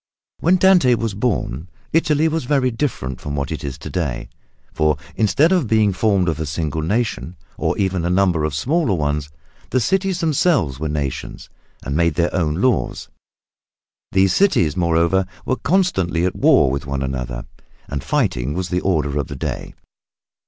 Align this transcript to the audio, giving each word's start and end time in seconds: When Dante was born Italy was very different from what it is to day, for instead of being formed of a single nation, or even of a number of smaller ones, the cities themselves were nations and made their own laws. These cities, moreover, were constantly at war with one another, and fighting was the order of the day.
When 0.39 0.55
Dante 0.55 0.95
was 0.95 1.13
born 1.13 1.69
Italy 1.93 2.27
was 2.27 2.45
very 2.45 2.71
different 2.71 3.21
from 3.21 3.35
what 3.35 3.51
it 3.51 3.63
is 3.63 3.77
to 3.77 3.87
day, 3.91 4.29
for 4.73 4.97
instead 5.15 5.51
of 5.51 5.67
being 5.67 5.93
formed 5.93 6.27
of 6.27 6.39
a 6.39 6.47
single 6.47 6.81
nation, 6.81 7.35
or 7.55 7.77
even 7.77 8.01
of 8.01 8.05
a 8.05 8.09
number 8.15 8.43
of 8.43 8.55
smaller 8.55 8.95
ones, 8.95 9.29
the 9.69 9.79
cities 9.79 10.19
themselves 10.19 10.79
were 10.79 10.89
nations 10.89 11.51
and 11.83 11.95
made 11.95 12.15
their 12.15 12.33
own 12.33 12.55
laws. 12.55 13.09
These 14.11 14.33
cities, 14.33 14.75
moreover, 14.75 15.27
were 15.45 15.57
constantly 15.57 16.25
at 16.25 16.35
war 16.35 16.71
with 16.71 16.87
one 16.87 17.03
another, 17.03 17.45
and 17.87 18.03
fighting 18.03 18.55
was 18.55 18.69
the 18.69 18.81
order 18.81 19.19
of 19.19 19.27
the 19.27 19.35
day. 19.35 19.75